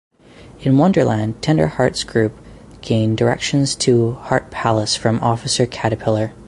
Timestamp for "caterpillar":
5.67-6.33